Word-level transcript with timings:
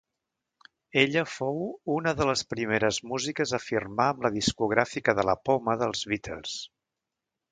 Ella 1.01 1.23
fou 1.33 1.59
una 1.95 2.13
de 2.21 2.27
les 2.29 2.41
primeres 2.53 2.99
músiques 3.11 3.53
a 3.57 3.61
firmar 3.65 4.09
amb 4.13 4.25
la 4.27 4.33
discogràfica 4.39 5.17
de 5.19 5.29
la 5.31 5.39
poma 5.51 5.79
dels 5.83 6.05
Beatles. 6.15 6.57